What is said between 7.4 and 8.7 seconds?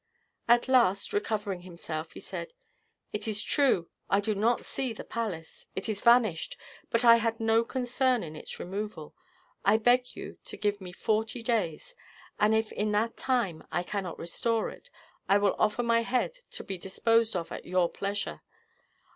concern in its